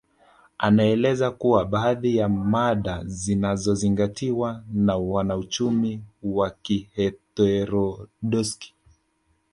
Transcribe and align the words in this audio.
Anaeleza 0.57 1.31
kuwa 1.31 1.65
baadhi 1.65 2.17
ya 2.17 2.29
mada 2.29 3.03
zinazozingatiwa 3.05 4.63
na 4.73 4.95
wanauchumi 4.97 6.03
wa 6.23 6.49
kiheterodoksi 6.51 8.73